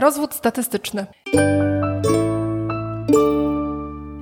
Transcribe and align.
Rozwód 0.00 0.34
statystyczny. 0.34 1.06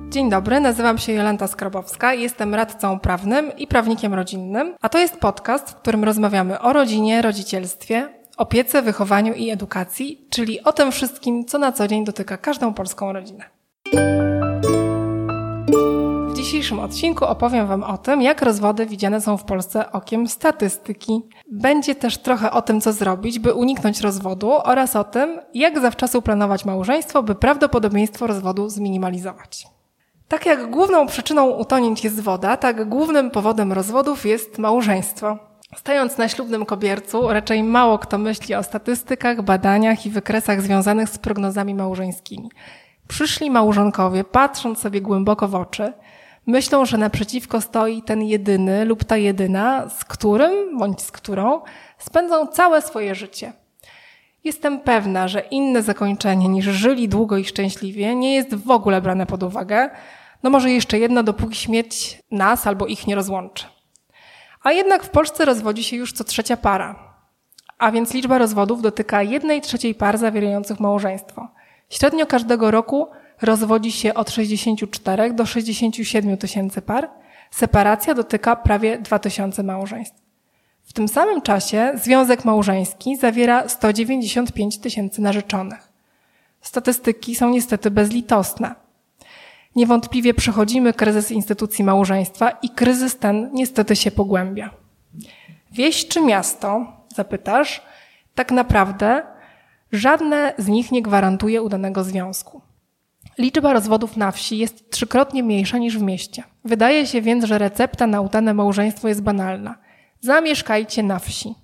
Dzień 0.09 0.29
dobry, 0.29 0.59
nazywam 0.59 0.97
się 0.97 1.13
Jolanta 1.13 1.47
Skrobowska, 1.47 2.13
jestem 2.13 2.55
radcą 2.55 2.99
prawnym 2.99 3.57
i 3.57 3.67
prawnikiem 3.67 4.13
rodzinnym, 4.13 4.75
a 4.81 4.89
to 4.89 4.97
jest 4.97 5.17
podcast, 5.17 5.69
w 5.69 5.75
którym 5.75 6.03
rozmawiamy 6.03 6.59
o 6.59 6.73
rodzinie, 6.73 7.21
rodzicielstwie, 7.21 8.09
opiece, 8.37 8.81
wychowaniu 8.81 9.33
i 9.33 9.49
edukacji, 9.49 10.27
czyli 10.29 10.63
o 10.63 10.73
tym 10.73 10.91
wszystkim, 10.91 11.45
co 11.45 11.57
na 11.57 11.71
co 11.71 11.87
dzień 11.87 12.05
dotyka 12.05 12.37
każdą 12.37 12.73
polską 12.73 13.13
rodzinę. 13.13 13.56
Dzisiejszym 16.47 16.79
odcinku 16.79 17.25
opowiem 17.25 17.67
Wam 17.67 17.83
o 17.83 17.97
tym, 17.97 18.21
jak 18.21 18.41
rozwody 18.41 18.85
widziane 18.85 19.21
są 19.21 19.37
w 19.37 19.43
Polsce 19.43 19.91
okiem 19.91 20.27
statystyki. 20.27 21.21
Będzie 21.51 21.95
też 21.95 22.17
trochę 22.17 22.51
o 22.51 22.61
tym, 22.61 22.81
co 22.81 22.93
zrobić, 22.93 23.39
by 23.39 23.53
uniknąć 23.53 24.01
rozwodu 24.01 24.51
oraz 24.63 24.95
o 24.95 25.03
tym, 25.03 25.39
jak 25.53 25.79
zawczasu 25.79 26.21
planować 26.21 26.65
małżeństwo, 26.65 27.23
by 27.23 27.35
prawdopodobieństwo 27.35 28.27
rozwodu 28.27 28.69
zminimalizować. 28.69 29.67
Tak 30.27 30.45
jak 30.45 30.69
główną 30.69 31.07
przyczyną 31.07 31.49
utonięć 31.49 32.03
jest 32.03 32.21
woda, 32.21 32.57
tak 32.57 32.89
głównym 32.89 33.31
powodem 33.31 33.73
rozwodów 33.73 34.25
jest 34.25 34.57
małżeństwo. 34.57 35.37
Stając 35.75 36.17
na 36.17 36.27
ślubnym 36.27 36.65
kobiercu, 36.65 37.27
raczej 37.27 37.63
mało 37.63 37.99
kto 37.99 38.17
myśli 38.17 38.55
o 38.55 38.63
statystykach, 38.63 39.41
badaniach 39.41 40.05
i 40.05 40.09
wykresach 40.09 40.61
związanych 40.61 41.09
z 41.09 41.17
prognozami 41.17 41.73
małżeńskimi. 41.73 42.49
Przyszli 43.07 43.51
małżonkowie, 43.51 44.23
patrząc 44.23 44.79
sobie 44.79 45.01
głęboko 45.01 45.47
w 45.47 45.55
oczy, 45.55 45.93
myślą, 46.47 46.85
że 46.85 46.97
naprzeciwko 46.97 47.61
stoi 47.61 48.01
ten 48.01 48.23
jedyny 48.23 48.85
lub 48.85 49.03
ta 49.03 49.17
jedyna, 49.17 49.89
z 49.89 50.05
którym 50.05 50.77
bądź 50.77 51.01
z 51.01 51.11
którą 51.11 51.61
spędzą 51.97 52.47
całe 52.47 52.81
swoje 52.81 53.15
życie. 53.15 53.53
Jestem 54.43 54.79
pewna, 54.79 55.27
że 55.27 55.39
inne 55.39 55.83
zakończenie 55.83 56.47
niż 56.47 56.65
żyli 56.65 57.09
długo 57.09 57.37
i 57.37 57.45
szczęśliwie 57.45 58.15
nie 58.15 58.35
jest 58.35 58.55
w 58.55 58.71
ogóle 58.71 59.01
brane 59.01 59.25
pod 59.25 59.43
uwagę. 59.43 59.89
No 60.43 60.49
może 60.49 60.71
jeszcze 60.71 60.99
jedno, 60.99 61.23
dopóki 61.23 61.55
śmierć 61.55 62.19
nas 62.31 62.67
albo 62.67 62.87
ich 62.87 63.07
nie 63.07 63.15
rozłączy. 63.15 63.65
A 64.63 64.71
jednak 64.71 65.03
w 65.03 65.09
Polsce 65.09 65.45
rozwodzi 65.45 65.83
się 65.83 65.95
już 65.95 66.13
co 66.13 66.23
trzecia 66.23 66.57
para. 66.57 67.13
A 67.77 67.91
więc 67.91 68.13
liczba 68.13 68.37
rozwodów 68.37 68.81
dotyka 68.81 69.23
jednej 69.23 69.61
trzeciej 69.61 69.95
par 69.95 70.17
zawierających 70.17 70.79
małżeństwo. 70.79 71.47
Średnio 71.89 72.25
każdego 72.25 72.71
roku 72.71 73.07
rozwodzi 73.41 73.91
się 73.91 74.13
od 74.13 74.29
64 74.29 75.33
do 75.33 75.45
67 75.45 76.37
tysięcy 76.37 76.81
par. 76.81 77.09
Separacja 77.51 78.13
dotyka 78.13 78.55
prawie 78.55 78.97
2000 78.97 79.63
małżeństw. 79.63 80.21
W 80.83 80.93
tym 80.93 81.07
samym 81.07 81.41
czasie 81.41 81.91
związek 81.95 82.45
małżeński 82.45 83.15
zawiera 83.15 83.69
195 83.69 84.77
tysięcy 84.77 85.21
narzeczonych. 85.21 85.91
Statystyki 86.61 87.35
są 87.35 87.49
niestety 87.49 87.91
bezlitosne. 87.91 88.75
Niewątpliwie 89.75 90.33
przechodzimy 90.33 90.93
kryzys 90.93 91.31
instytucji 91.31 91.83
małżeństwa 91.83 92.49
i 92.49 92.69
kryzys 92.69 93.17
ten 93.17 93.49
niestety 93.53 93.95
się 93.95 94.11
pogłębia. 94.11 94.69
Wieś 95.71 96.07
czy 96.07 96.21
miasto, 96.21 96.85
zapytasz, 97.15 97.81
tak 98.35 98.51
naprawdę 98.51 99.23
żadne 99.91 100.53
z 100.57 100.67
nich 100.67 100.91
nie 100.91 101.01
gwarantuje 101.01 101.61
udanego 101.61 102.03
związku. 102.03 102.61
Liczba 103.37 103.73
rozwodów 103.73 104.17
na 104.17 104.31
wsi 104.31 104.57
jest 104.57 104.91
trzykrotnie 104.91 105.43
mniejsza 105.43 105.77
niż 105.77 105.97
w 105.97 106.01
mieście. 106.01 106.43
Wydaje 106.65 107.07
się 107.07 107.21
więc, 107.21 107.45
że 107.45 107.57
recepta 107.57 108.07
na 108.07 108.21
udane 108.21 108.53
małżeństwo 108.53 109.07
jest 109.07 109.21
banalna– 109.21 109.75
Zamieszkajcie 110.21 111.03
na 111.03 111.19
wsi. 111.19 111.55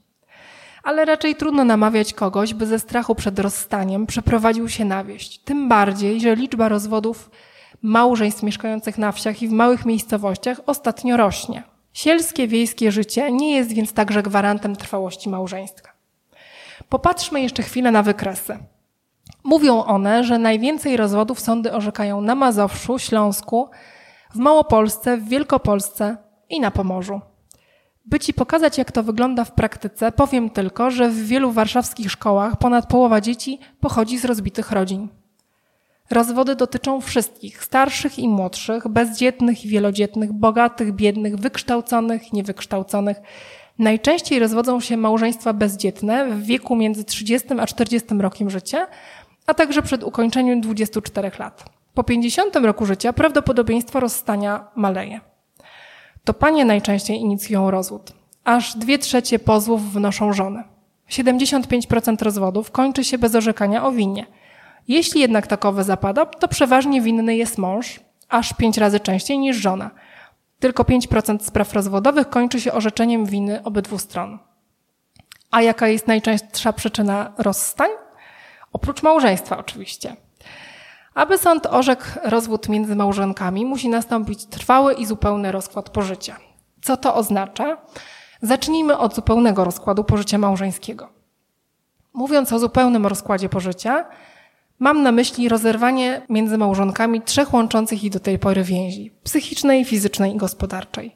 Ale 0.84 1.06
raczej 1.06 1.36
trudno 1.36 1.64
namawiać 1.64 2.14
kogoś, 2.14 2.54
by 2.54 2.66
ze 2.66 2.80
strachu 2.80 3.16
przed 3.16 3.40
rozstaniem 3.40 4.06
przeprowadził 4.08 4.70
się 4.70 4.86
na 4.86 5.04
wieś. 5.04 5.38
Tym 5.38 5.70
bardziej, 5.70 6.22
że 6.22 6.36
liczba 6.36 6.70
rozwodów 6.70 7.32
małżeństw 7.82 8.44
mieszkających 8.44 8.98
na 8.98 9.12
wsiach 9.12 9.42
i 9.42 9.48
w 9.48 9.52
małych 9.52 9.86
miejscowościach 9.86 10.62
ostatnio 10.66 11.18
rośnie. 11.18 11.64
Sielskie, 11.94 12.48
wiejskie 12.48 12.92
życie 12.92 13.32
nie 13.32 13.56
jest 13.56 13.74
więc 13.74 13.94
także 13.94 14.24
gwarantem 14.24 14.76
trwałości 14.76 15.30
małżeństwa. 15.30 15.90
Popatrzmy 16.90 17.42
jeszcze 17.42 17.64
chwilę 17.64 17.92
na 17.92 18.04
wykresy. 18.04 18.58
Mówią 19.44 19.84
one, 19.84 20.24
że 20.24 20.40
najwięcej 20.40 20.98
rozwodów 20.98 21.40
sądy 21.40 21.74
orzekają 21.74 22.22
na 22.22 22.36
Mazowszu, 22.36 23.00
Śląsku, 23.00 23.70
w 24.34 24.38
Małopolsce, 24.38 25.18
w 25.18 25.30
Wielkopolsce 25.30 26.18
i 26.50 26.60
na 26.60 26.72
Pomorzu. 26.72 27.22
By 28.06 28.20
Ci 28.20 28.34
pokazać, 28.34 28.78
jak 28.78 28.92
to 28.92 29.04
wygląda 29.04 29.44
w 29.44 29.52
praktyce, 29.52 30.12
powiem 30.12 30.50
tylko, 30.50 30.92
że 30.92 31.10
w 31.10 31.26
wielu 31.28 31.52
warszawskich 31.52 32.12
szkołach 32.12 32.56
ponad 32.58 32.88
połowa 32.88 33.22
dzieci 33.22 33.60
pochodzi 33.80 34.18
z 34.18 34.26
rozbitych 34.26 34.72
rodzin. 34.72 35.08
Rozwody 36.10 36.56
dotyczą 36.56 37.02
wszystkich, 37.02 37.64
starszych 37.64 38.20
i 38.20 38.30
młodszych, 38.30 38.88
bezdzietnych 38.88 39.66
i 39.66 39.68
wielodzietnych, 39.68 40.34
bogatych, 40.34 40.94
biednych, 40.94 41.36
wykształconych, 41.36 42.34
niewykształconych. 42.34 43.18
Najczęściej 43.80 44.40
rozwodzą 44.40 44.80
się 44.80 44.98
małżeństwa 44.98 45.54
bezdzietne 45.54 46.26
w 46.26 46.44
wieku 46.44 46.76
między 46.76 47.04
30 47.04 47.48
a 47.60 47.68
40 47.68 48.10
rokiem 48.20 48.50
życia, 48.50 48.88
a 49.48 49.54
także 49.54 49.82
przed 49.82 50.04
ukończeniem 50.04 50.62
24 50.62 51.32
lat. 51.40 51.66
Po 51.94 52.04
50 52.04 52.56
roku 52.56 52.86
życia 52.86 53.14
prawdopodobieństwo 53.14 54.00
rozstania 54.00 54.68
maleje 54.76 55.20
to 56.24 56.34
panie 56.34 56.66
najczęściej 56.66 57.20
inicjują 57.20 57.72
rozwód. 57.72 58.14
Aż 58.44 58.78
dwie 58.78 59.00
trzecie 59.00 59.40
pozwów 59.40 59.94
wnoszą 59.94 60.34
żony. 60.34 60.64
75% 61.10 62.24
rozwodów 62.24 62.72
kończy 62.72 63.04
się 63.04 63.18
bez 63.18 63.36
orzekania 63.36 63.86
o 63.86 63.92
winie. 63.92 64.26
Jeśli 64.88 65.22
jednak 65.22 65.48
takowe 65.48 65.84
zapada, 65.84 66.26
to 66.26 66.48
przeważnie 66.48 67.02
winny 67.02 67.36
jest 67.36 67.58
mąż, 67.58 68.00
aż 68.30 68.54
pięć 68.54 68.78
razy 68.78 69.00
częściej 69.00 69.40
niż 69.40 69.58
żona. 69.58 69.92
Tylko 70.60 70.84
5% 70.84 71.40
spraw 71.44 71.74
rozwodowych 71.74 72.30
kończy 72.30 72.62
się 72.62 72.74
orzeczeniem 72.74 73.26
winy 73.26 73.64
obydwu 73.64 73.98
stron. 73.98 74.40
A 75.52 75.62
jaka 75.62 75.88
jest 75.88 76.08
najczęstsza 76.08 76.74
przyczyna 76.74 77.34
rozstań? 77.38 77.90
Oprócz 78.74 79.04
małżeństwa 79.04 79.58
oczywiście. 79.58 80.16
Aby 81.14 81.38
sąd 81.38 81.66
orzekł 81.66 82.06
rozwód 82.24 82.70
między 82.70 82.96
małżonkami, 82.96 83.66
musi 83.66 83.90
nastąpić 83.90 84.46
trwały 84.46 84.94
i 84.94 85.06
zupełny 85.06 85.52
rozkład 85.52 85.90
pożycia. 85.90 86.38
Co 86.82 86.98
to 86.98 87.16
oznacza? 87.16 87.78
Zacznijmy 88.42 88.98
od 88.98 89.16
zupełnego 89.16 89.64
rozkładu 89.64 90.04
pożycia 90.04 90.38
małżeńskiego. 90.38 91.10
Mówiąc 92.14 92.54
o 92.54 92.60
zupełnym 92.60 93.06
rozkładzie 93.06 93.50
pożycia, 93.50 94.06
mam 94.80 95.04
na 95.04 95.12
myśli 95.12 95.50
rozerwanie 95.50 96.22
między 96.30 96.58
małżonkami 96.58 97.22
trzech 97.22 97.54
łączących 97.54 98.04
ich 98.04 98.12
do 98.12 98.20
tej 98.20 98.40
pory 98.40 98.64
więzi 98.64 99.12
psychicznej, 99.24 99.86
fizycznej 99.86 100.34
i 100.34 100.38
gospodarczej. 100.38 101.16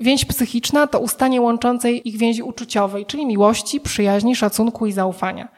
Więź 0.00 0.24
psychiczna 0.24 0.86
to 0.86 0.98
ustanie 0.98 1.40
łączącej 1.40 2.08
ich 2.08 2.16
więzi 2.16 2.42
uczuciowej, 2.42 3.06
czyli 3.06 3.26
miłości, 3.26 3.80
przyjaźni, 3.80 4.36
szacunku 4.36 4.86
i 4.86 4.92
zaufania. 4.92 5.48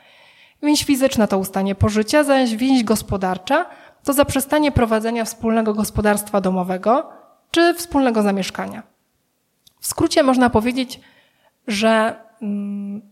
Więź 0.63 0.85
fizyczna 0.85 1.27
to 1.27 1.39
ustanie 1.39 1.75
pożycia, 1.75 2.25
zaś 2.25 2.57
więź 2.57 2.85
gospodarcza 2.85 3.67
to 4.05 4.13
zaprzestanie 4.13 4.73
prowadzenia 4.73 5.25
wspólnego 5.25 5.75
gospodarstwa 5.75 6.41
domowego 6.41 7.11
czy 7.51 7.75
wspólnego 7.75 8.23
zamieszkania. 8.23 8.83
W 9.81 9.87
skrócie 9.87 10.23
można 10.23 10.51
powiedzieć, 10.51 11.01
że 11.67 12.17
mm, 12.43 13.03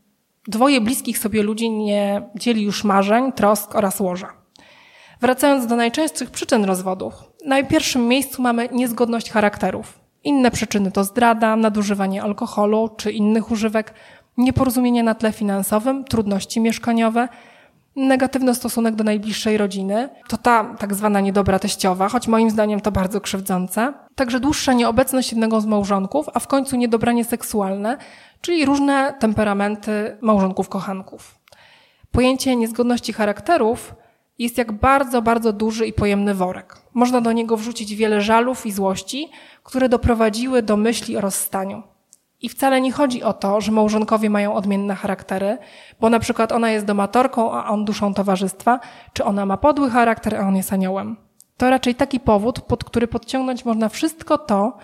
dwoje 0.49 0.81
bliskich 0.81 1.19
sobie 1.19 1.43
ludzi 1.43 1.71
nie 1.71 2.23
dzieli 2.35 2.63
już 2.63 2.85
marzeń, 2.85 3.33
trosk 3.33 3.75
oraz 3.75 4.01
łoża. 4.01 4.33
Wracając 5.21 5.67
do 5.67 5.77
najczęstszych 5.77 6.31
przyczyn 6.31 6.65
rozwodów, 6.65 7.15
na 7.47 7.63
pierwszym 7.63 8.09
miejscu 8.09 8.43
mamy 8.43 8.69
niezgodność 8.73 9.31
charakterów. 9.31 10.01
Inne 10.25 10.51
przyczyny 10.51 10.93
to 10.93 11.05
zdrada, 11.05 11.57
nadużywanie 11.57 12.23
alkoholu 12.23 12.89
czy 12.97 13.13
innych 13.13 13.51
używek, 13.51 13.95
nieporozumienie 14.37 15.03
na 15.03 15.15
tle 15.15 15.33
finansowym, 15.33 16.05
trudności 16.05 16.61
mieszkaniowe, 16.61 17.29
negatywny 17.97 18.55
stosunek 18.55 18.95
do 18.95 19.05
najbliższej 19.05 19.57
rodziny, 19.57 20.09
to 20.29 20.37
ta 20.37 20.65
tak 20.79 20.95
zwana 20.95 21.21
niedobra 21.21 21.59
teściowa, 21.59 22.09
choć 22.09 22.29
moim 22.29 22.51
zdaniem 22.51 22.81
to 22.81 22.93
bardzo 22.93 23.21
krzywdzące. 23.21 23.93
Także 24.15 24.41
dłuższa 24.41 24.73
nieobecność 24.73 25.33
jednego 25.33 25.61
z 25.61 25.67
małżonków, 25.67 26.27
a 26.35 26.41
w 26.41 26.47
końcu 26.47 26.77
niedobranie 26.77 27.25
seksualne, 27.25 27.99
czyli 28.41 28.65
różne 28.65 29.15
temperamenty 29.19 30.17
małżonków 30.21 30.69
kochanków. 30.69 31.39
Pojęcie 32.11 32.57
niezgodności 32.57 33.13
charakterów 33.13 33.95
jest 34.39 34.59
jak 34.59 34.73
bardzo, 34.73 35.23
bardzo 35.23 35.53
duży 35.53 35.87
i 35.87 35.93
pojemny 35.93 36.35
worek. 36.35 36.77
Można 36.95 37.21
do 37.21 37.33
niego 37.33 37.57
wrzucić 37.57 37.95
wiele 37.95 38.21
żalów 38.21 38.67
i 38.67 38.73
złości, 38.73 39.31
które 39.63 39.89
doprowadziły 39.89 40.63
do 40.63 40.77
myśli 40.77 41.17
o 41.17 41.21
rozstaniu. 41.21 41.83
I 42.47 42.49
wcale 42.49 42.81
nie 42.81 42.93
chodzi 42.93 43.23
o 43.23 43.33
to, 43.33 43.61
że 43.61 43.73
małżonkowie 43.73 44.31
mają 44.31 44.55
odmienne 44.55 44.95
charaktery, 44.95 45.59
bo 46.01 46.11
na 46.11 46.19
przykład 46.19 46.53
ona 46.53 46.71
jest 46.71 46.87
domatorką, 46.87 47.53
a 47.53 47.69
on 47.69 47.85
duszą 47.85 48.15
towarzystwa, 48.15 48.81
czy 49.13 49.25
ona 49.25 49.47
ma 49.47 49.57
podły 49.57 49.91
charakter, 49.91 50.35
a 50.35 50.49
on 50.49 50.57
jest 50.57 50.73
aniołem. 50.73 51.17
To 51.57 51.71
raczej 51.71 51.95
taki 51.95 52.21
powód, 52.21 52.61
pod 52.61 52.85
który 52.85 53.09
podciągnąć 53.09 53.65
można 53.65 53.89
wszystko 53.89 54.39
to, 54.39 54.77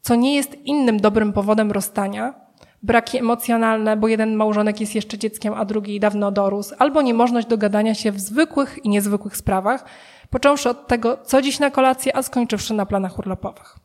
co 0.00 0.14
nie 0.14 0.34
jest 0.36 0.54
innym 0.64 1.00
dobrym 1.00 1.32
powodem 1.32 1.72
rozstania, 1.72 2.34
braki 2.82 3.18
emocjonalne, 3.18 3.96
bo 3.96 4.08
jeden 4.08 4.34
małżonek 4.34 4.80
jest 4.80 4.94
jeszcze 4.94 5.18
dzieckiem, 5.18 5.54
a 5.54 5.64
drugi 5.64 6.00
dawno 6.00 6.30
dorósł, 6.32 6.74
albo 6.78 7.02
niemożność 7.02 7.46
dogadania 7.46 7.94
się 7.94 8.12
w 8.12 8.20
zwykłych 8.20 8.84
i 8.84 8.88
niezwykłych 8.88 9.36
sprawach, 9.36 9.84
począwszy 10.30 10.70
od 10.70 10.86
tego, 10.86 11.16
co 11.24 11.42
dziś 11.42 11.58
na 11.58 11.70
kolację, 11.70 12.16
a 12.16 12.22
skończywszy 12.22 12.74
na 12.74 12.86
planach 12.86 13.18
urlopowych. 13.18 13.76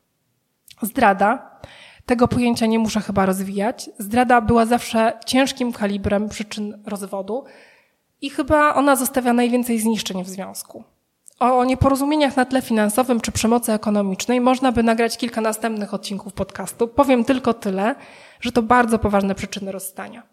Zdrada. 0.82 1.49
Tego 2.10 2.28
pojęcia 2.28 2.66
nie 2.66 2.80
muszę 2.80 3.02
chyba 3.02 3.26
rozwijać. 3.26 3.90
Zdrada 4.00 4.42
była 4.42 4.66
zawsze 4.66 5.14
ciężkim 5.26 5.72
kalibrem 5.72 6.30
przyczyn 6.30 6.84
rozwodu 6.86 7.44
i 8.22 8.30
chyba 8.30 8.74
ona 8.74 8.96
zostawia 8.96 9.34
najwięcej 9.34 9.80
zniszczeń 9.80 10.24
w 10.24 10.30
związku. 10.30 10.84
O 11.40 11.66
nieporozumieniach 11.66 12.38
na 12.38 12.46
tle 12.46 12.62
finansowym 12.62 13.22
czy 13.22 13.32
przemocy 13.32 13.74
ekonomicznej 13.74 14.42
można 14.42 14.72
by 14.72 14.84
nagrać 14.84 15.18
kilka 15.18 15.42
następnych 15.42 15.94
odcinków 15.94 16.34
podcastu. 16.34 16.88
Powiem 16.88 17.24
tylko 17.24 17.54
tyle, 17.54 17.96
że 18.42 18.52
to 18.52 18.64
bardzo 18.64 19.00
poważne 19.00 19.36
przyczyny 19.36 19.72
rozstania. 19.72 20.24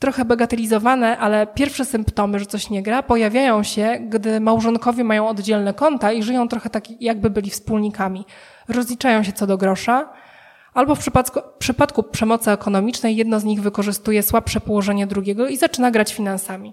Trochę 0.00 0.24
bagatelizowane, 0.24 1.18
ale 1.18 1.46
pierwsze 1.46 1.84
symptomy, 1.84 2.38
że 2.38 2.46
coś 2.46 2.70
nie 2.70 2.82
gra, 2.82 3.02
pojawiają 3.02 3.62
się, 3.62 3.98
gdy 4.08 4.40
małżonkowie 4.40 5.04
mają 5.04 5.28
oddzielne 5.28 5.74
konta 5.74 6.12
i 6.12 6.22
żyją 6.22 6.48
trochę 6.48 6.70
tak, 6.70 7.00
jakby 7.00 7.30
byli 7.30 7.50
wspólnikami. 7.50 8.24
Rozliczają 8.68 9.22
się 9.22 9.32
co 9.32 9.46
do 9.46 9.58
grosza, 9.58 10.08
albo 10.76 10.94
w 10.94 10.98
przypadku, 10.98 11.40
w 11.40 11.58
przypadku 11.58 12.02
przemocy 12.02 12.50
ekonomicznej 12.50 13.16
jedno 13.16 13.40
z 13.40 13.44
nich 13.44 13.60
wykorzystuje 13.60 14.22
słabsze 14.22 14.60
położenie 14.60 15.06
drugiego 15.06 15.48
i 15.48 15.56
zaczyna 15.56 15.90
grać 15.90 16.14
finansami. 16.14 16.72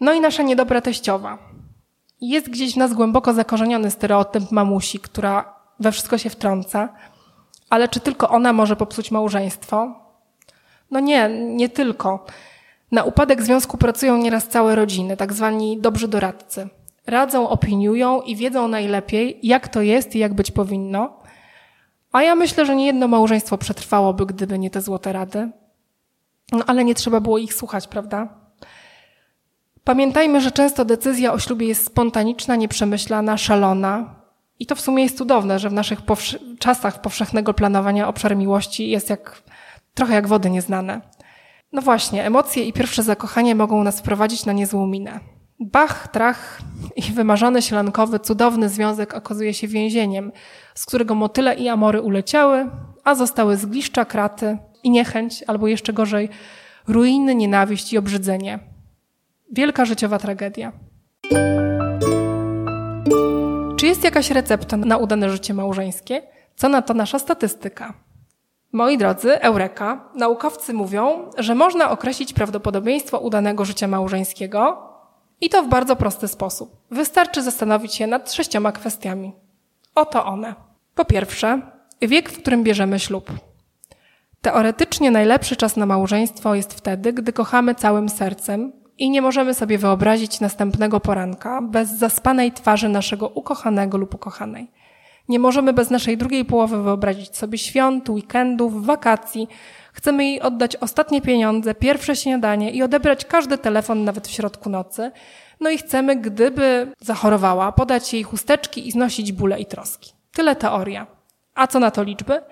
No 0.00 0.12
i 0.12 0.20
nasza 0.20 0.42
niedobra 0.42 0.80
teściowa. 0.80 1.38
Jest 2.20 2.50
gdzieś 2.50 2.74
w 2.74 2.76
nas 2.76 2.92
głęboko 2.92 3.32
zakorzeniony 3.32 3.90
stereotyp 3.90 4.50
mamusi, 4.50 4.98
która 4.98 5.54
we 5.80 5.92
wszystko 5.92 6.18
się 6.18 6.30
wtrąca, 6.30 6.88
ale 7.70 7.88
czy 7.88 8.00
tylko 8.00 8.28
ona 8.28 8.52
może 8.52 8.76
popsuć 8.76 9.10
małżeństwo? 9.10 9.94
No 10.90 11.00
nie, 11.00 11.28
nie 11.28 11.68
tylko. 11.68 12.26
Na 12.92 13.04
upadek 13.04 13.42
związku 13.42 13.78
pracują 13.78 14.16
nieraz 14.16 14.48
całe 14.48 14.74
rodziny, 14.74 15.16
tak 15.16 15.32
zwani 15.32 15.80
dobrzy 15.80 16.08
doradcy. 16.08 16.68
Radzą, 17.06 17.48
opiniują 17.48 18.20
i 18.20 18.36
wiedzą 18.36 18.68
najlepiej, 18.68 19.38
jak 19.42 19.68
to 19.68 19.82
jest 19.82 20.16
i 20.16 20.18
jak 20.18 20.34
być 20.34 20.50
powinno. 20.50 21.19
A 22.12 22.22
ja 22.22 22.34
myślę, 22.34 22.66
że 22.66 22.76
nie 22.76 22.86
jedno 22.86 23.08
małżeństwo 23.08 23.58
przetrwałoby, 23.58 24.26
gdyby 24.26 24.58
nie 24.58 24.70
te 24.70 24.80
złote 24.80 25.12
rady. 25.12 25.50
No 26.52 26.64
ale 26.66 26.84
nie 26.84 26.94
trzeba 26.94 27.20
było 27.20 27.38
ich 27.38 27.54
słuchać, 27.54 27.88
prawda? 27.88 28.28
Pamiętajmy, 29.84 30.40
że 30.40 30.50
często 30.50 30.84
decyzja 30.84 31.32
o 31.32 31.38
ślubie 31.38 31.66
jest 31.66 31.86
spontaniczna, 31.86 32.56
nieprzemyślana, 32.56 33.36
szalona. 33.36 34.14
I 34.58 34.66
to 34.66 34.74
w 34.74 34.80
sumie 34.80 35.02
jest 35.02 35.18
cudowne, 35.18 35.58
że 35.58 35.70
w 35.70 35.72
naszych 35.72 36.00
czasach 36.58 37.00
powszechnego 37.00 37.54
planowania 37.54 38.08
obszar 38.08 38.36
miłości 38.36 38.90
jest 38.90 39.10
jak, 39.10 39.42
trochę 39.94 40.14
jak 40.14 40.28
wody 40.28 40.50
nieznane. 40.50 41.00
No 41.72 41.82
właśnie, 41.82 42.24
emocje 42.24 42.64
i 42.64 42.72
pierwsze 42.72 43.02
zakochanie 43.02 43.54
mogą 43.54 43.84
nas 43.84 44.00
wprowadzić 44.00 44.46
na 44.46 44.52
niezłą 44.52 44.86
minę. 44.86 45.20
Bach, 45.60 46.08
trach 46.08 46.60
i 46.96 47.02
wymarzony 47.02 47.62
sielankowy, 47.62 48.18
cudowny 48.18 48.68
związek 48.68 49.14
okazuje 49.14 49.54
się 49.54 49.68
więzieniem, 49.68 50.32
z 50.80 50.86
którego 50.86 51.14
motyle 51.14 51.54
i 51.54 51.68
amory 51.68 52.00
uleciały, 52.00 52.70
a 53.04 53.14
zostały 53.14 53.56
zgliszcza, 53.56 54.04
kraty 54.04 54.58
i 54.82 54.90
niechęć, 54.90 55.44
albo 55.46 55.66
jeszcze 55.66 55.92
gorzej, 55.92 56.28
ruiny, 56.88 57.34
nienawiść 57.34 57.92
i 57.92 57.98
obrzydzenie– 57.98 58.58
Wielka 59.52 59.84
życiowa 59.84 60.18
tragedia. 60.18 60.72
Czy 63.76 63.86
jest 63.86 64.04
jakaś 64.04 64.30
recepta 64.30 64.76
na 64.76 64.96
udane 64.96 65.30
życie 65.30 65.54
małżeńskie? 65.54 66.22
Co 66.56 66.68
na 66.68 66.82
to 66.82 66.94
nasza 66.94 67.18
statystyka? 67.18 67.94
Moi 68.72 68.98
drodzy, 68.98 69.40
Eureka, 69.40 70.10
naukowcy 70.14 70.72
mówią, 70.74 71.30
że 71.38 71.54
można 71.54 71.90
określić 71.90 72.32
prawdopodobieństwo 72.32 73.18
udanego 73.18 73.64
życia 73.64 73.88
małżeńskiego 73.88 74.88
i 75.40 75.48
to 75.48 75.62
w 75.62 75.68
bardzo 75.68 75.96
prosty 75.96 76.28
sposób. 76.28 76.76
Wystarczy 76.90 77.42
zastanowić 77.42 77.94
się 77.94 78.06
nad 78.06 78.32
sześcioma 78.32 78.72
kwestiami. 78.72 79.32
Oto 79.94 80.24
one. 80.24 80.69
Po 81.00 81.04
pierwsze, 81.04 81.60
wiek, 82.02 82.30
w 82.30 82.38
którym 82.38 82.64
bierzemy 82.64 82.98
ślub. 82.98 83.32
Teoretycznie 84.42 85.10
najlepszy 85.10 85.56
czas 85.56 85.76
na 85.76 85.86
małżeństwo 85.86 86.54
jest 86.54 86.74
wtedy, 86.74 87.12
gdy 87.12 87.32
kochamy 87.32 87.74
całym 87.74 88.08
sercem 88.08 88.72
i 88.98 89.10
nie 89.10 89.22
możemy 89.22 89.54
sobie 89.54 89.78
wyobrazić 89.78 90.40
następnego 90.40 91.00
poranka 91.00 91.62
bez 91.62 91.90
zaspanej 91.90 92.52
twarzy 92.52 92.88
naszego 92.88 93.28
ukochanego 93.28 93.98
lub 93.98 94.14
ukochanej. 94.14 94.70
Nie 95.28 95.38
możemy 95.38 95.72
bez 95.72 95.90
naszej 95.90 96.16
drugiej 96.16 96.44
połowy 96.44 96.82
wyobrazić 96.82 97.36
sobie 97.36 97.58
świąt, 97.58 98.08
weekendów, 98.08 98.86
wakacji. 98.86 99.48
Chcemy 99.92 100.24
jej 100.24 100.40
oddać 100.40 100.76
ostatnie 100.76 101.20
pieniądze, 101.20 101.74
pierwsze 101.74 102.16
śniadanie 102.16 102.70
i 102.70 102.82
odebrać 102.82 103.24
każdy 103.24 103.58
telefon 103.58 104.04
nawet 104.04 104.28
w 104.28 104.30
środku 104.30 104.70
nocy. 104.70 105.10
No 105.60 105.70
i 105.70 105.78
chcemy, 105.78 106.16
gdyby 106.16 106.92
zachorowała, 107.00 107.72
podać 107.72 108.14
jej 108.14 108.22
chusteczki 108.22 108.88
i 108.88 108.92
znosić 108.92 109.32
bóle 109.32 109.60
i 109.60 109.66
troski. 109.66 110.19
Tyle 110.32 110.56
teoria. 110.56 111.06
A 111.54 111.66
co 111.66 111.80
na 111.80 111.90
to 111.90 112.02
liczby? 112.02 112.42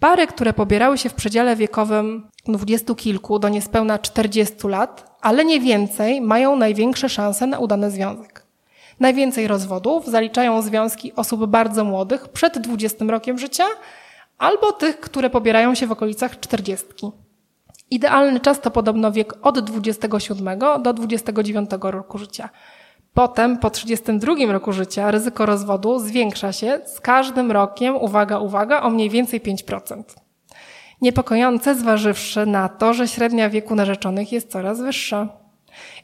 Pary, 0.00 0.26
które 0.26 0.52
pobierały 0.52 0.98
się 0.98 1.08
w 1.08 1.14
przedziale 1.14 1.56
wiekowym 1.56 2.28
dwudziestu 2.48 2.94
kilku 2.94 3.38
do 3.38 3.48
niespełna 3.48 3.98
czterdziestu 3.98 4.68
lat, 4.68 5.16
ale 5.20 5.44
nie 5.44 5.60
więcej, 5.60 6.20
mają 6.20 6.56
największe 6.56 7.08
szanse 7.08 7.46
na 7.46 7.58
udany 7.58 7.90
związek. 7.90 8.46
Najwięcej 9.00 9.48
rozwodów 9.48 10.06
zaliczają 10.06 10.62
związki 10.62 11.12
osób 11.14 11.46
bardzo 11.46 11.84
młodych, 11.84 12.28
przed 12.28 12.58
20 12.58 13.04
rokiem 13.04 13.38
życia, 13.38 13.64
albo 14.38 14.72
tych, 14.72 15.00
które 15.00 15.30
pobierają 15.30 15.74
się 15.74 15.86
w 15.86 15.92
okolicach 15.92 16.40
40. 16.40 16.86
Idealny 17.90 18.40
czas 18.40 18.60
to 18.60 18.70
podobno 18.70 19.12
wiek 19.12 19.46
od 19.46 19.58
27 19.58 20.58
do 20.58 20.92
29 20.92 21.70
roku 21.82 22.18
życia. 22.18 22.48
Potem, 23.16 23.58
po 23.58 23.70
32 23.70 24.52
roku 24.52 24.72
życia, 24.72 25.10
ryzyko 25.10 25.46
rozwodu 25.46 25.98
zwiększa 25.98 26.52
się 26.52 26.80
z 26.84 27.00
każdym 27.00 27.52
rokiem, 27.52 27.96
uwaga, 27.96 28.38
uwaga, 28.38 28.82
o 28.82 28.90
mniej 28.90 29.10
więcej 29.10 29.40
5%. 29.40 30.02
Niepokojące 31.02 31.74
zważywszy 31.74 32.46
na 32.46 32.68
to, 32.68 32.94
że 32.94 33.08
średnia 33.08 33.50
wieku 33.50 33.74
narzeczonych 33.74 34.32
jest 34.32 34.50
coraz 34.50 34.80
wyższa. 34.80 35.28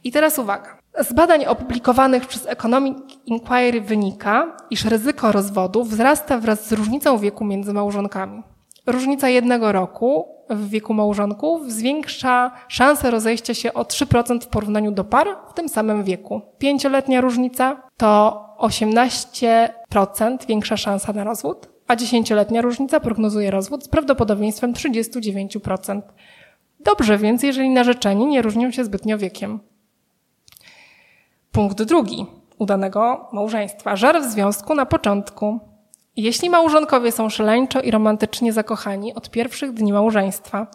I 0.04 0.12
teraz 0.12 0.38
uwaga. 0.38 0.78
Z 1.00 1.12
badań 1.12 1.44
opublikowanych 1.44 2.26
przez 2.26 2.46
Economic 2.46 2.98
Inquiry 3.26 3.80
wynika, 3.80 4.56
iż 4.70 4.84
ryzyko 4.84 5.32
rozwodu 5.32 5.84
wzrasta 5.84 6.38
wraz 6.38 6.68
z 6.68 6.72
różnicą 6.72 7.18
wieku 7.18 7.44
między 7.44 7.72
małżonkami. 7.72 8.42
Różnica 8.86 9.28
jednego 9.28 9.72
roku 9.72 10.28
w 10.50 10.68
wieku 10.68 10.94
małżonków 10.94 11.72
zwiększa 11.72 12.52
szansę 12.68 13.10
rozejścia 13.10 13.54
się 13.54 13.74
o 13.74 13.82
3% 13.82 14.40
w 14.40 14.46
porównaniu 14.46 14.92
do 14.92 15.04
par 15.04 15.28
w 15.50 15.54
tym 15.54 15.68
samym 15.68 16.04
wieku. 16.04 16.40
Pięcioletnia 16.58 17.20
różnica 17.20 17.82
to 17.96 18.44
18% 18.58 20.46
większa 20.48 20.76
szansa 20.76 21.12
na 21.12 21.24
rozwód, 21.24 21.68
a 21.88 21.96
dziesięcioletnia 21.96 22.62
różnica 22.62 23.00
prognozuje 23.00 23.50
rozwód 23.50 23.84
z 23.84 23.88
prawdopodobieństwem 23.88 24.72
39%. 24.72 26.02
Dobrze 26.80 27.18
więc, 27.18 27.42
jeżeli 27.42 27.70
narzeczeni 27.70 28.26
nie 28.26 28.42
różnią 28.42 28.70
się 28.70 28.84
zbytnio 28.84 29.18
wiekiem. 29.18 29.60
Punkt 31.52 31.82
drugi 31.82 32.26
udanego 32.58 33.28
małżeństwa. 33.32 33.96
Żar 33.96 34.22
w 34.22 34.24
związku 34.24 34.74
na 34.74 34.86
początku. 34.86 35.71
Jeśli 36.16 36.50
małżonkowie 36.50 37.12
są 37.12 37.28
szaleńczo 37.28 37.80
i 37.80 37.90
romantycznie 37.90 38.52
zakochani 38.52 39.14
od 39.14 39.30
pierwszych 39.30 39.72
dni 39.72 39.92
małżeństwa 39.92 40.66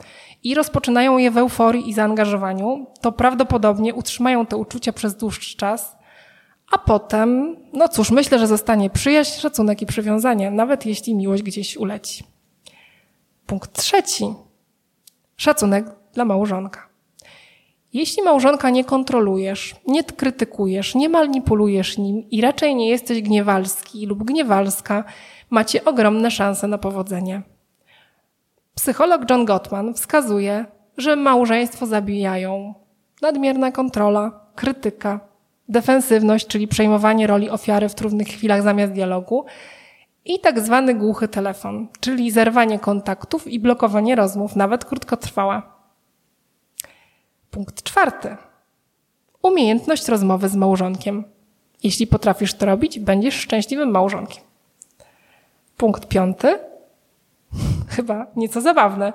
i 0.43 0.55
rozpoczynają 0.55 1.17
je 1.17 1.31
w 1.31 1.37
euforii 1.37 1.89
i 1.89 1.93
zaangażowaniu, 1.93 2.85
to 3.01 3.11
prawdopodobnie 3.11 3.93
utrzymają 3.93 4.45
te 4.45 4.57
uczucia 4.57 4.93
przez 4.93 5.15
dłuższy 5.15 5.57
czas, 5.57 5.97
a 6.71 6.77
potem, 6.77 7.57
no 7.73 7.87
cóż, 7.87 8.11
myślę, 8.11 8.39
że 8.39 8.47
zostanie 8.47 8.89
przyjaźń, 8.89 9.39
szacunek 9.41 9.81
i 9.81 9.85
przywiązanie, 9.85 10.51
nawet 10.51 10.85
jeśli 10.85 11.15
miłość 11.15 11.43
gdzieś 11.43 11.77
uleci. 11.77 12.23
Punkt 13.45 13.73
trzeci. 13.73 14.33
Szacunek 15.35 15.85
dla 16.13 16.25
małżonka. 16.25 16.86
Jeśli 17.93 18.23
małżonka 18.23 18.69
nie 18.69 18.83
kontrolujesz, 18.83 19.75
nie 19.87 20.03
krytykujesz, 20.03 20.95
nie 20.95 21.09
manipulujesz 21.09 21.97
nim 21.97 22.29
i 22.29 22.41
raczej 22.41 22.75
nie 22.75 22.89
jesteś 22.89 23.21
gniewalski 23.21 24.05
lub 24.05 24.23
gniewalska, 24.23 25.03
macie 25.49 25.85
ogromne 25.85 26.31
szanse 26.31 26.67
na 26.67 26.77
powodzenie. 26.77 27.41
Psycholog 28.75 29.29
John 29.29 29.45
Gottman 29.45 29.93
wskazuje, 29.93 30.65
że 30.97 31.15
małżeństwo 31.15 31.85
zabijają 31.85 32.73
nadmierna 33.21 33.71
kontrola, 33.71 34.39
krytyka, 34.55 35.19
defensywność, 35.69 36.47
czyli 36.47 36.67
przejmowanie 36.67 37.27
roli 37.27 37.49
ofiary 37.49 37.89
w 37.89 37.95
trudnych 37.95 38.27
chwilach 38.27 38.61
zamiast 38.61 38.93
dialogu 38.93 39.45
i 40.25 40.39
tak 40.39 40.59
zwany 40.59 40.93
głuchy 40.93 41.27
telefon, 41.27 41.87
czyli 41.99 42.31
zerwanie 42.31 42.79
kontaktów 42.79 43.47
i 43.47 43.59
blokowanie 43.59 44.15
rozmów, 44.15 44.55
nawet 44.55 44.85
krótkotrwała. 44.85 45.76
Punkt 47.51 47.83
czwarty. 47.83 48.37
Umiejętność 49.41 50.07
rozmowy 50.07 50.49
z 50.49 50.55
małżonkiem. 50.55 51.23
Jeśli 51.83 52.07
potrafisz 52.07 52.53
to 52.53 52.65
robić, 52.65 52.99
będziesz 52.99 53.35
szczęśliwym 53.35 53.91
małżonkiem. 53.91 54.43
Punkt 55.77 56.07
piąty. 56.07 56.59
Chyba 57.95 58.27
nieco 58.35 58.61
zabawne. 58.61 59.13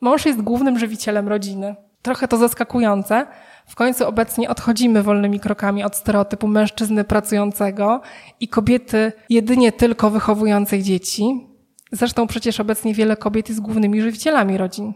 Mąż 0.00 0.26
jest 0.26 0.42
głównym 0.42 0.78
żywicielem 0.78 1.28
rodziny. 1.28 1.74
Trochę 2.02 2.28
to 2.28 2.36
zaskakujące. 2.36 3.26
W 3.66 3.74
końcu 3.74 4.08
obecnie 4.08 4.48
odchodzimy 4.48 5.02
wolnymi 5.02 5.40
krokami 5.40 5.84
od 5.84 5.96
stereotypu 5.96 6.48
mężczyzny 6.48 7.04
pracującego 7.04 8.00
i 8.40 8.48
kobiety 8.48 9.12
jedynie 9.28 9.72
tylko 9.72 10.10
wychowującej 10.10 10.82
dzieci. 10.82 11.46
Zresztą 11.92 12.26
przecież 12.26 12.60
obecnie 12.60 12.94
wiele 12.94 13.16
kobiet 13.16 13.48
jest 13.48 13.60
głównymi 13.60 14.02
żywicielami 14.02 14.56
rodzin. 14.56 14.92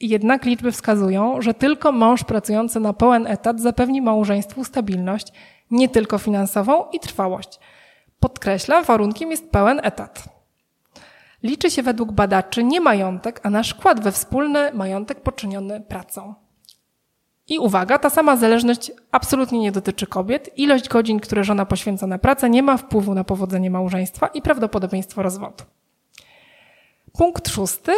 Jednak 0.00 0.44
liczby 0.44 0.72
wskazują, 0.72 1.42
że 1.42 1.54
tylko 1.54 1.92
mąż 1.92 2.24
pracujący 2.24 2.80
na 2.80 2.92
pełen 2.92 3.26
etat 3.26 3.60
zapewni 3.60 4.02
małżeństwu 4.02 4.64
stabilność, 4.64 5.32
nie 5.70 5.88
tylko 5.88 6.18
finansową 6.18 6.84
i 6.92 7.00
trwałość. 7.00 7.60
Podkreślam, 8.20 8.84
warunkiem 8.84 9.30
jest 9.30 9.50
pełen 9.50 9.80
etat. 9.82 10.24
Liczy 11.42 11.70
się 11.70 11.82
według 11.82 12.12
badaczy 12.12 12.64
nie 12.64 12.80
majątek, 12.80 13.40
a 13.42 13.50
nasz 13.50 13.70
wkład 13.70 14.00
we 14.00 14.12
wspólny 14.12 14.72
majątek 14.72 15.20
poczyniony 15.20 15.80
pracą. 15.80 16.34
I 17.48 17.58
uwaga, 17.58 17.98
ta 17.98 18.10
sama 18.10 18.36
zależność 18.36 18.92
absolutnie 19.12 19.58
nie 19.58 19.72
dotyczy 19.72 20.06
kobiet. 20.06 20.50
Ilość 20.58 20.88
godzin, 20.88 21.20
które 21.20 21.44
żona 21.44 21.66
poświęca 21.66 22.06
na 22.06 22.18
pracę, 22.18 22.50
nie 22.50 22.62
ma 22.62 22.76
wpływu 22.76 23.14
na 23.14 23.24
powodzenie 23.24 23.70
małżeństwa 23.70 24.26
i 24.26 24.42
prawdopodobieństwo 24.42 25.22
rozwodu. 25.22 25.64
Punkt 27.12 27.48
szósty. 27.48 27.92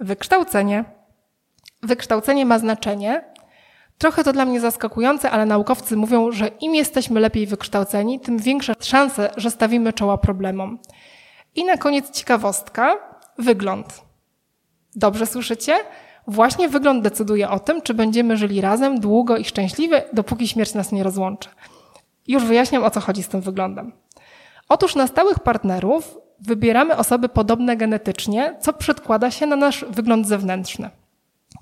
Wykształcenie. 0.00 0.95
Wykształcenie 1.86 2.46
ma 2.46 2.58
znaczenie. 2.58 3.24
Trochę 3.98 4.24
to 4.24 4.32
dla 4.32 4.44
mnie 4.44 4.60
zaskakujące, 4.60 5.30
ale 5.30 5.46
naukowcy 5.46 5.96
mówią, 5.96 6.32
że 6.32 6.48
im 6.48 6.74
jesteśmy 6.74 7.20
lepiej 7.20 7.46
wykształceni, 7.46 8.20
tym 8.20 8.38
większe 8.38 8.74
szanse, 8.80 9.30
że 9.36 9.50
stawimy 9.50 9.92
czoła 9.92 10.18
problemom. 10.18 10.78
I 11.54 11.64
na 11.64 11.76
koniec 11.76 12.10
ciekawostka. 12.10 12.96
Wygląd. 13.38 14.02
Dobrze 14.96 15.26
słyszycie? 15.26 15.76
Właśnie 16.26 16.68
wygląd 16.68 17.02
decyduje 17.02 17.50
o 17.50 17.58
tym, 17.58 17.82
czy 17.82 17.94
będziemy 17.94 18.36
żyli 18.36 18.60
razem 18.60 19.00
długo 19.00 19.36
i 19.36 19.44
szczęśliwie, 19.44 20.02
dopóki 20.12 20.48
śmierć 20.48 20.74
nas 20.74 20.92
nie 20.92 21.02
rozłączy. 21.02 21.48
Już 22.28 22.44
wyjaśniam, 22.44 22.84
o 22.84 22.90
co 22.90 23.00
chodzi 23.00 23.22
z 23.22 23.28
tym 23.28 23.40
wyglądem. 23.40 23.92
Otóż 24.68 24.94
na 24.94 25.06
stałych 25.06 25.38
partnerów 25.38 26.18
wybieramy 26.40 26.96
osoby 26.96 27.28
podobne 27.28 27.76
genetycznie, 27.76 28.56
co 28.60 28.72
przedkłada 28.72 29.30
się 29.30 29.46
na 29.46 29.56
nasz 29.56 29.84
wygląd 29.90 30.26
zewnętrzny. 30.26 30.90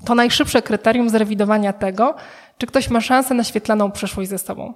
To 0.05 0.15
najszybsze 0.15 0.63
kryterium 0.63 1.11
zrewidowania 1.11 1.73
tego, 1.73 2.15
czy 2.59 2.67
ktoś 2.67 2.91
ma 2.91 3.01
szansę 3.01 3.35
na 3.35 3.45
świetlaną 3.45 3.91
przyszłość 3.91 4.31
ze 4.31 4.39
sobą. 4.39 4.75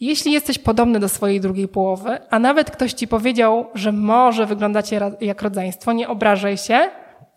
Jeśli 0.00 0.32
jesteś 0.32 0.58
podobny 0.58 1.00
do 1.00 1.08
swojej 1.08 1.40
drugiej 1.40 1.68
połowy, 1.68 2.18
a 2.30 2.38
nawet 2.38 2.70
ktoś 2.70 2.92
ci 2.92 3.08
powiedział, 3.08 3.66
że 3.74 3.92
może 3.92 4.46
wyglądacie 4.46 5.00
jak 5.20 5.42
rodzeństwo, 5.42 5.92
nie 5.92 6.08
obrażaj 6.08 6.56
się, 6.56 6.90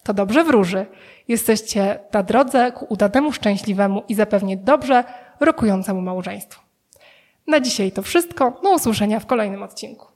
to 0.03 0.13
dobrze 0.13 0.43
wróży. 0.43 0.85
Jesteście 1.27 1.99
na 2.13 2.23
drodze 2.23 2.71
ku 2.71 2.85
udanemu, 2.89 3.31
szczęśliwemu 3.31 4.03
i 4.09 4.15
zapewnie 4.15 4.57
dobrze 4.57 5.03
rokującemu 5.39 6.01
małżeństwu. 6.01 6.61
Na 7.47 7.59
dzisiaj 7.59 7.91
to 7.91 8.01
wszystko. 8.01 8.59
Do 8.63 8.75
usłyszenia 8.75 9.19
w 9.19 9.25
kolejnym 9.25 9.63
odcinku. 9.63 10.10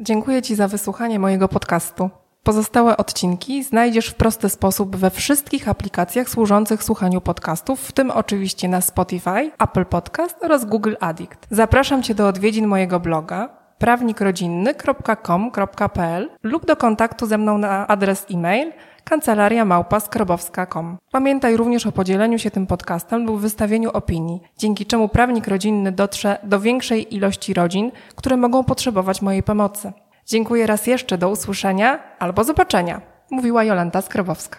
Dziękuję 0.00 0.42
Ci 0.42 0.54
za 0.54 0.68
wysłuchanie 0.68 1.18
mojego 1.18 1.48
podcastu. 1.48 2.10
Pozostałe 2.42 2.96
odcinki 2.96 3.64
znajdziesz 3.64 4.08
w 4.08 4.14
prosty 4.14 4.48
sposób 4.48 4.96
we 4.96 5.10
wszystkich 5.10 5.68
aplikacjach 5.68 6.28
służących 6.28 6.82
słuchaniu 6.82 7.20
podcastów, 7.20 7.80
w 7.80 7.92
tym 7.92 8.10
oczywiście 8.10 8.68
na 8.68 8.80
Spotify, 8.80 9.50
Apple 9.58 9.84
Podcast 9.84 10.44
oraz 10.44 10.64
Google 10.64 10.94
Addict. 11.00 11.46
Zapraszam 11.50 12.02
Cię 12.02 12.14
do 12.14 12.28
odwiedzin 12.28 12.66
mojego 12.66 13.00
bloga 13.00 13.48
prawnikrodzinny.com.pl 13.78 16.30
lub 16.42 16.66
do 16.66 16.76
kontaktu 16.76 17.26
ze 17.26 17.38
mną 17.38 17.58
na 17.58 17.86
adres 17.86 18.26
e-mail 18.30 18.72
kancelaria 19.08 19.64
małpa.skrobowska.com. 19.64 20.98
Pamiętaj 21.12 21.56
również 21.56 21.86
o 21.86 21.92
podzieleniu 21.92 22.38
się 22.38 22.50
tym 22.50 22.66
podcastem 22.66 23.26
lub 23.26 23.40
wystawieniu 23.40 23.90
opinii, 23.90 24.40
dzięki 24.58 24.86
czemu 24.86 25.08
prawnik 25.08 25.48
rodzinny 25.48 25.92
dotrze 25.92 26.38
do 26.42 26.60
większej 26.60 27.14
ilości 27.14 27.54
rodzin, 27.54 27.90
które 28.16 28.36
mogą 28.36 28.64
potrzebować 28.64 29.22
mojej 29.22 29.42
pomocy. 29.42 29.92
Dziękuję 30.26 30.66
raz 30.66 30.86
jeszcze, 30.86 31.18
do 31.18 31.28
usłyszenia 31.28 31.98
albo 32.18 32.44
zobaczenia, 32.44 33.00
mówiła 33.30 33.64
Jolanta 33.64 34.02
Skrobowska. 34.02 34.56